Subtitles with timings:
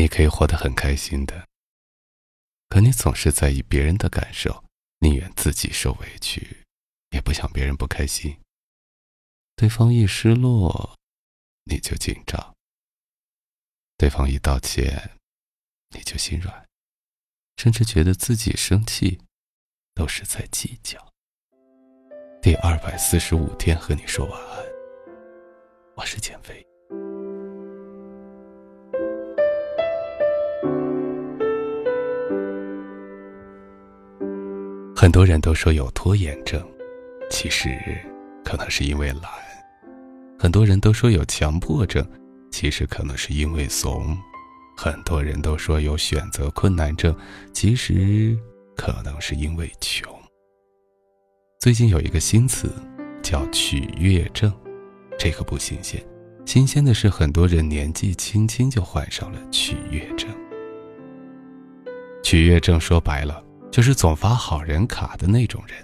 [0.00, 1.46] 你可以活得很开心的。
[2.70, 4.64] 可你总是在意别人的感受，
[5.00, 6.64] 宁愿自己受委屈，
[7.10, 8.40] 也不想别人不开心。
[9.56, 10.96] 对方一失落，
[11.64, 12.54] 你就紧张；
[13.98, 15.18] 对方一道歉，
[15.90, 16.66] 你就心软，
[17.58, 19.20] 甚至觉得自己生气
[19.92, 21.06] 都是在计较。
[22.40, 24.64] 第二百四十五天和你说晚安，
[25.94, 26.69] 我是减肥。
[35.00, 36.62] 很多人都说有拖延症，
[37.30, 37.74] 其实
[38.44, 39.30] 可能是因为懒。
[40.38, 42.06] 很多人都说有强迫症，
[42.52, 44.14] 其实可能是因为怂；
[44.76, 47.16] 很多人都说有选择困难症，
[47.54, 48.36] 其实
[48.76, 50.06] 可能是因为穷。
[51.60, 52.70] 最近有一个新词，
[53.22, 54.52] 叫取悦症，
[55.18, 55.98] 这个不新鲜，
[56.44, 60.28] 新鲜的是很多人年纪轻轻就患上了取悦症。
[62.22, 65.76] 取悦症说白了，就是总发好人卡的那种人。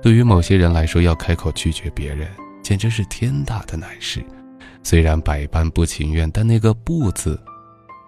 [0.00, 2.28] 对于某些人来说，要开口拒绝别人。
[2.62, 4.24] 简直是天大的难事，
[4.84, 7.38] 虽然百般不情愿，但那个“不”字，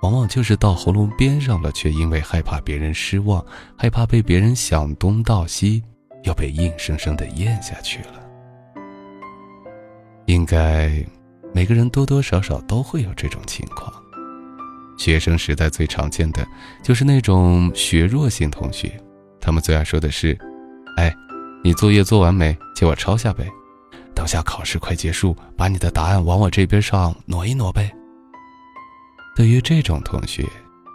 [0.01, 3.45] 往往就是到喉咙边上了，却因为害怕别人失望，
[3.77, 5.83] 害怕被别人想东道西，
[6.23, 8.25] 又被硬生生的咽下去了。
[10.27, 11.05] 应该
[11.53, 13.93] 每个人多多少少都会有这种情况。
[14.97, 16.47] 学生时代最常见的
[16.83, 18.93] 就是那种学弱型同学，
[19.41, 20.39] 他们最爱说的是
[20.97, 21.15] ：“哎，
[21.63, 22.57] 你作业做完没？
[22.75, 23.47] 借我抄下呗。”
[24.15, 27.93] 等下考试快结束，把你的答案往我这边上挪一挪呗。
[29.35, 30.47] 对于这种同学，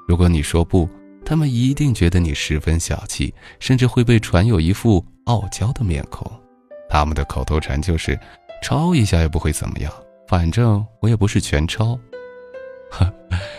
[0.07, 0.89] 如果你说不，
[1.25, 6.31] 他们一定觉得你十分小气，甚至会被传有一副傲娇的面孔。
[6.89, 8.17] 他们的口头禅就是
[8.63, 9.93] ：“抄一下也不会怎么样，
[10.27, 11.99] 反正我也不是全抄。”
[12.89, 13.13] 呵，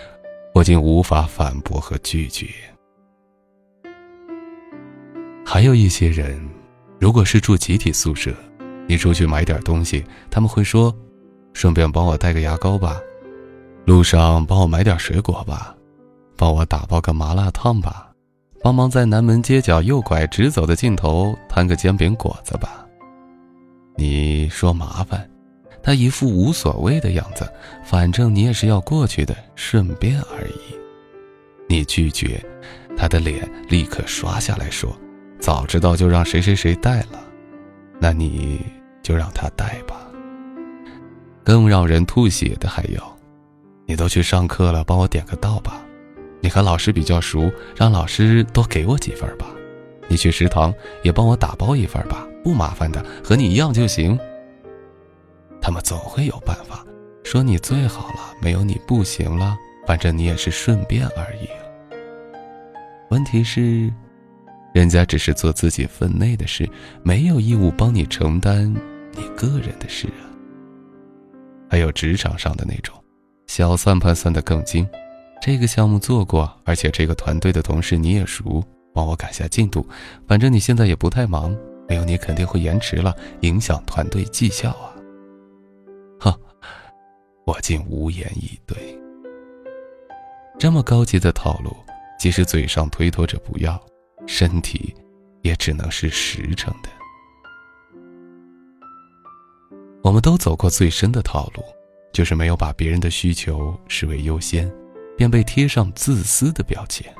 [0.55, 2.47] 我竟无法反驳和拒绝。
[5.45, 6.41] 还有一些人，
[6.99, 8.35] 如果是住集体宿舍。
[8.87, 10.93] 你出去买点东西，他们会说
[11.55, 13.01] ：“顺便帮我带个牙膏吧，
[13.85, 15.77] 路上帮我买点水果吧，
[16.37, 18.11] 帮我打包个麻辣烫吧，
[18.61, 22.85] 帮忙在南门街角右拐直走的尽头摊个煎饼果子吧。”
[23.95, 25.31] 你说麻烦，
[25.83, 27.51] 他一副无所谓的样子，
[27.85, 30.77] 反正你也是要过去的，顺便而已。
[31.69, 32.45] 你拒绝，
[32.97, 34.95] 他的脸立刻刷下来说
[35.41, 37.23] ：“早知道就让谁谁谁带了。”
[37.99, 38.61] 那你。
[39.03, 40.07] 就让他带吧。
[41.43, 43.03] 更让人吐血的还有，
[43.87, 45.81] 你都去上课了，帮我点个到吧。
[46.41, 49.47] 你和老师比较熟，让老师多给我几份吧。
[50.07, 54.17] 你去食堂也帮我打包一份吧，不麻烦的，和你一样就行。
[55.61, 56.85] 他们总会有办法，
[57.25, 59.57] 说你最好了，没有你不行了，
[59.87, 61.49] 反正你也是顺便而已。
[63.11, 63.93] 问题是，
[64.73, 66.69] 人家只是做自己分内的事，
[67.03, 68.73] 没有义务帮你承担。
[69.13, 70.31] 你个人的事啊，
[71.69, 72.95] 还有职场上的那种，
[73.49, 74.89] 小算盘算得更精。
[75.43, 78.63] 这个项目做过，而且这个团队的同事你也熟，
[78.95, 79.85] 帮我赶下进度。
[80.29, 81.57] 反正你现在也不太忙，
[81.89, 84.95] 没有你肯定会延迟了，影响团队绩效啊。
[87.51, 88.77] 我竟无言以对。
[90.57, 91.77] 这么高级的套路，
[92.17, 93.81] 即使嘴上推脱着不要，
[94.25, 94.95] 身体
[95.43, 96.89] 也只能是实诚的。
[100.01, 101.65] 我们都走过最深的套路，
[102.13, 104.71] 就是没有把别人的需求视为优先，
[105.17, 107.13] 便被贴上自私的标签。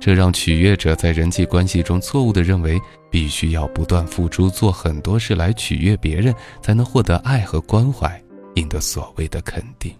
[0.00, 2.80] 这让取悦者在人际关系中错误地认为，
[3.10, 8.21] 必须要不断付出，做很多事来取悦别人，才能获得爱和关怀，
[8.54, 9.94] 赢得所谓的肯定。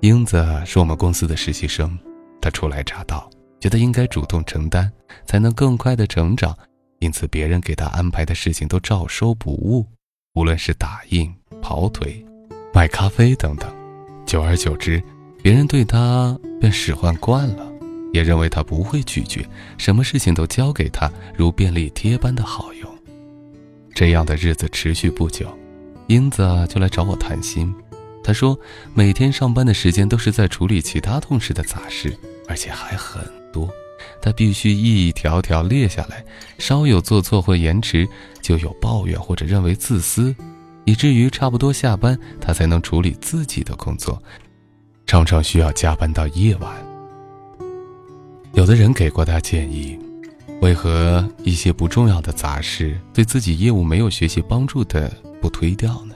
[0.00, 1.96] 英子是我们公司的实习生，
[2.40, 3.30] 她初来乍到，
[3.60, 4.90] 觉得应该主动承担，
[5.26, 6.56] 才能更快的成长。
[6.98, 9.86] 因此，别人给她安排的事情都照收不误，
[10.34, 12.24] 无论是打印、跑腿、
[12.74, 13.72] 卖咖啡等等。
[14.26, 15.02] 久而久之，
[15.42, 17.72] 别人对她便使唤惯了，
[18.12, 19.44] 也认为她不会拒绝，
[19.78, 22.90] 什么事情都交给她，如便利贴般的好用。
[23.94, 25.46] 这样的日子持续不久，
[26.06, 27.74] 英子就来找我谈心。
[28.24, 28.58] 他说，
[28.94, 32.16] 每天上班的时间都是在处理其他同事的杂事，
[32.46, 33.22] 而且还很
[33.52, 33.68] 多。
[34.20, 36.24] 他必须一条条列下来，
[36.58, 38.08] 稍有做错或延迟，
[38.40, 40.34] 就有抱怨或者认为自私，
[40.84, 44.22] 以至于差不多下班，他才能处理自己的工作，
[45.06, 46.72] 常常需要加班到夜晚。
[48.52, 49.98] 有的人给过他建议，
[50.60, 55.12] 为何一些不重要的杂事，对自己业务没有学习帮助的
[55.42, 56.14] 不推掉呢？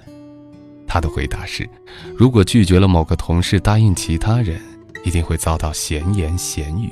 [0.87, 1.69] 他的回答是：
[2.17, 4.59] 如果拒绝了某个同事答应其他人，
[5.05, 6.91] 一定会遭到闲言闲语。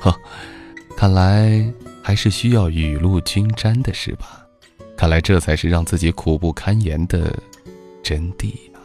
[0.00, 0.14] 呵，
[0.96, 1.70] 看来
[2.00, 4.46] 还是需要雨露均沾的是吧？
[4.96, 7.36] 看来这才是让自己苦不堪言的
[8.02, 8.78] 真谛啊！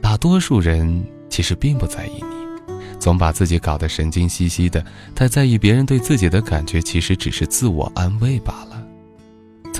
[0.00, 4.84] 大多数人其实并不在意你，总把自己搞得神经兮兮的，
[5.14, 8.69] 太在意别人对自己的感觉，其实只是自我安慰罢了。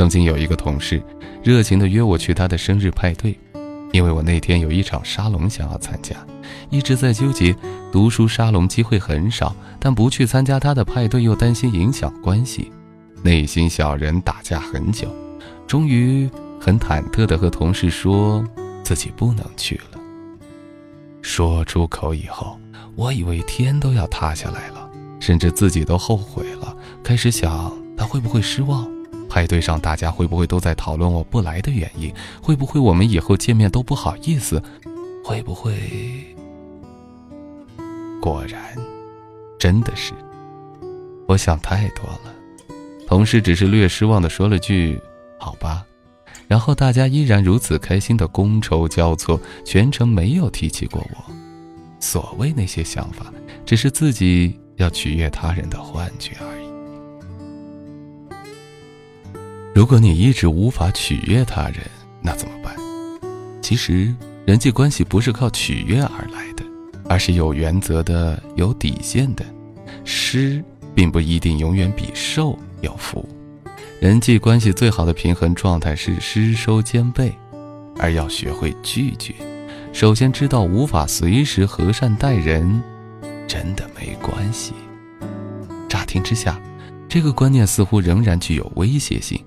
[0.00, 1.02] 曾经有一个同事。
[1.42, 3.38] 热情地约我去他的生日派对，
[3.92, 6.16] 因为我那天有一场沙龙想要参加，
[6.70, 7.54] 一直在纠结
[7.92, 12.72] 读书沙龙机会很少，但不去参加他的派对又担心影响关系，
[13.22, 15.14] 内心小人打架很久，
[15.66, 18.42] 终于很忐忑地和同事说
[18.82, 20.00] 自己不能去了。
[21.20, 22.58] 说出口以后，
[22.96, 26.74] 我以为天都要塌下来了，甚至自己都后悔了，
[27.04, 28.88] 开始想他会不会失望。
[29.30, 32.12] 派对上，大家会不会都在讨论我不来的原因？
[32.42, 34.60] 会不会我们以后见面都不好意思？
[35.24, 35.72] 会不会？
[38.20, 38.60] 果然，
[39.58, 40.12] 真的是。
[41.28, 42.34] 我想太多了。
[43.06, 45.00] 同事只是略失望的说了句
[45.38, 45.86] “好吧”，
[46.46, 51.32] 然后大家依然如此开心的觥筹交错，全程没有提起过我。
[52.00, 53.32] 所谓那些想法，
[53.64, 56.59] 只是自己要取悦他人的幻觉而已。
[59.74, 61.78] 如果你一直无法取悦他人，
[62.20, 62.76] 那怎么办？
[63.62, 64.14] 其实
[64.44, 66.64] 人际关系不是靠取悦而来的，
[67.08, 69.44] 而是有原则的、有底线的。
[70.04, 70.62] 施
[70.94, 73.26] 并不一定永远比受要福。
[74.00, 77.32] 人际关系最好的平衡状态是施收兼备，
[77.98, 79.34] 而要学会拒绝。
[79.92, 82.82] 首先知道无法随时和善待人，
[83.46, 84.72] 真的没关系。
[85.88, 86.60] 乍听之下，
[87.08, 89.40] 这个观念似乎仍然具有威胁性。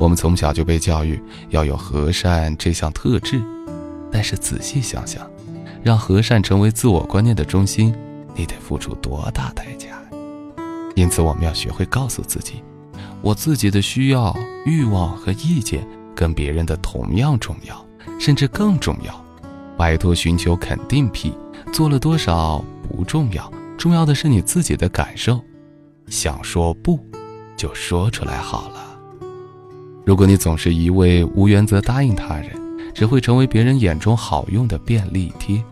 [0.00, 3.38] 我们从小就被教育要有和善这项特质，
[4.10, 5.30] 但是仔细想想，
[5.82, 7.94] 让和善成为自我观念的中心，
[8.34, 9.88] 你得付出多大代价？
[10.94, 12.64] 因此，我们要学会告诉自己，
[13.20, 17.86] 我自己的需要、欲望和意见跟别人的同样重要，
[18.18, 19.24] 甚至更重要。
[19.76, 21.34] 摆脱寻求肯定癖，
[21.74, 25.38] 做了多少不重要，重要的是你自己的感受。
[26.08, 26.98] 想说不，
[27.54, 28.89] 就说出来好了。
[30.10, 32.50] 如果你总是一味无原则答应他人，
[32.92, 35.62] 只会成为别人眼中好用的便利贴。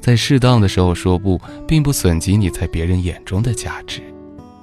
[0.00, 4.02] 在适当的时候说不，并不损及你在别人眼中的价值。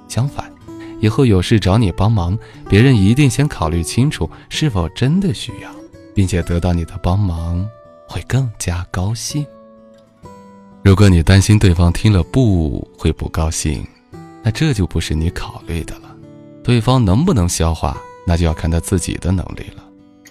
[0.08, 0.52] 相反，
[1.00, 2.38] 以后有事找你帮忙，
[2.68, 5.70] 别人一定先考虑清楚是否真的需要，
[6.14, 7.66] 并且得到你的帮忙，
[8.06, 9.42] 会更加高兴。
[10.82, 13.82] 如果你担心对方听了不会不高兴，
[14.42, 16.14] 那这就不是你考虑的了。
[16.62, 17.98] 对方能不能消化？
[18.26, 19.84] 那就要看他自己的能力了，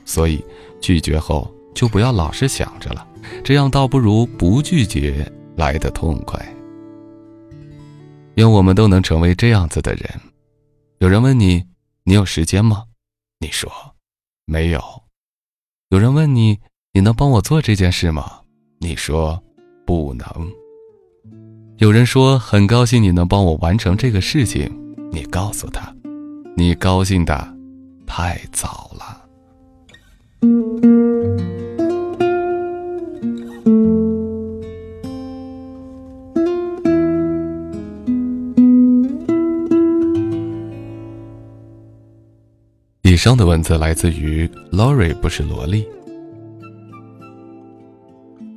[0.06, 0.44] 所以
[0.82, 3.08] 拒绝后就不要老是想着了，
[3.44, 6.40] 这样倒不如不拒绝来的痛快。
[8.36, 10.10] 愿我们都能成为这样子的人。
[10.98, 11.64] 有人问你，
[12.04, 12.86] 你有时间吗？
[13.40, 13.72] 你说
[14.46, 14.82] 没有。
[15.90, 16.60] 有人问你，
[16.94, 18.42] 你能帮我做这件事吗？
[18.80, 19.42] 你说
[19.86, 20.28] 不能。
[21.78, 24.72] 有人说很高兴你能帮我完成这个事情，
[25.12, 25.94] 你告诉他，
[26.58, 27.53] 你高兴的。
[28.16, 29.26] 太早了。
[43.02, 45.88] 以上的文字来自于 Lori，不是萝莉。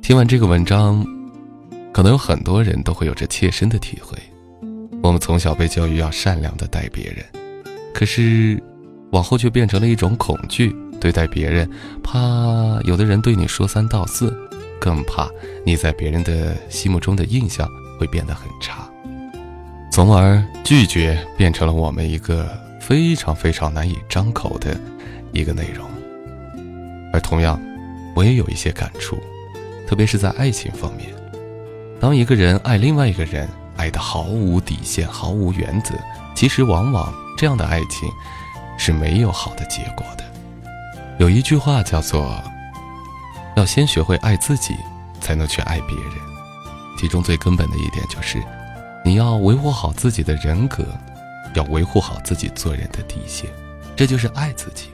[0.03, 1.03] 听完这个文章，
[1.91, 4.15] 可能有很多人都会有着切身的体会。
[5.01, 7.25] 我们从小被教育要善良的待别人，
[7.91, 8.61] 可是。
[9.11, 11.69] 往后却变成了一种恐惧，对待别人，
[12.03, 12.19] 怕
[12.83, 14.35] 有的人对你说三道四，
[14.79, 15.29] 更怕
[15.65, 17.67] 你在别人的心目中的印象
[17.99, 18.87] 会变得很差，
[19.91, 22.49] 从而拒绝变成了我们一个
[22.81, 24.79] 非常非常难以张口的
[25.31, 25.87] 一个内容。
[27.13, 27.59] 而同样，
[28.13, 29.17] 我也有一些感触，
[29.87, 31.07] 特别是在爱情方面，
[31.99, 33.47] 当一个人爱另外一个人，
[33.77, 35.95] 爱的毫无底线、毫无原则，
[36.35, 38.09] 其实往往这样的爱情。
[38.77, 40.23] 是没有好的结果的。
[41.17, 42.41] 有一句话叫做
[43.57, 44.75] ：“要先学会爱自己，
[45.19, 46.13] 才能去爱别人。”
[46.97, 48.41] 其中最根本的一点就是，
[49.03, 50.83] 你要维护好自己的人格，
[51.53, 53.49] 要维护好自己做人的底线，
[53.95, 54.89] 这就是爱自己。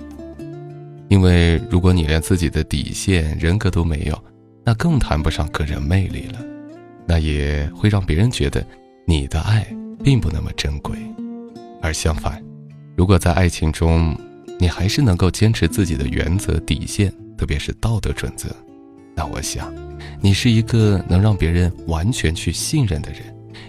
[1.10, 4.24] 因为如果你连自己的底线、人格都没有，
[4.66, 6.40] 那更谈不上个人魅力了，
[7.06, 8.66] 那也会让别人觉得
[9.06, 9.66] 你的爱
[10.04, 10.98] 并不那么珍贵，
[11.82, 12.42] 而相反。
[12.96, 14.16] 如果在爱情中
[14.60, 18.50] 你还是能够坚持自己的原则底线，特别是道德准则，
[19.16, 19.74] 那我想，
[20.22, 23.22] 你是一个能让别人完全去信任的人，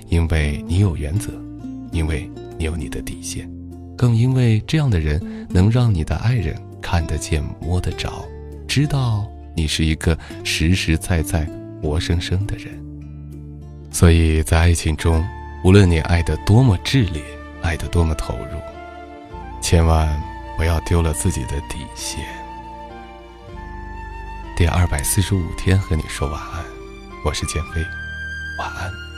[0.09, 1.33] 因为你有原则，
[1.91, 3.51] 因为你有你的底线，
[3.97, 8.25] 更因为这样的人能让你的爱人看得见、摸得着，
[8.69, 9.27] 知道
[9.57, 11.49] 你是一个实实在在、
[11.83, 12.67] 活生生的人。
[13.91, 15.25] 所以在爱情中，
[15.65, 17.23] 无论你爱得多么炽烈，
[17.63, 18.61] 爱得多么投入，
[19.65, 20.07] 千万
[20.59, 22.23] 不要丢了自己的底线。
[24.55, 26.63] 第二百四十五天和你说晚安，
[27.25, 27.81] 我是建飞，
[28.59, 29.14] 晚安。